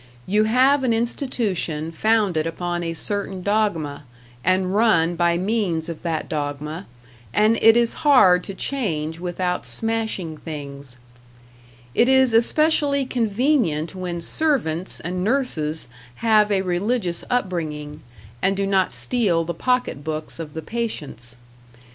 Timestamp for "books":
20.03-20.39